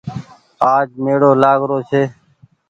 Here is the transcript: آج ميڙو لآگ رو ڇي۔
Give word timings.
آج 0.75 0.87
ميڙو 1.03 1.31
لآگ 1.41 1.59
رو 1.69 1.77
ڇي۔ 1.89 2.03